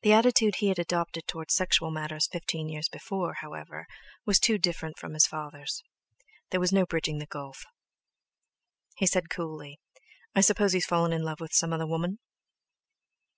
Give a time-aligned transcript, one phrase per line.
[0.00, 3.86] The attitude he had adopted towards sexual matters fifteen years before, however,
[4.24, 5.84] was too different from his father's.
[6.48, 7.66] There was no bridging the gulf.
[8.96, 9.78] He said coolly:
[10.34, 12.18] "I suppose he's fallen in love with some other woman?"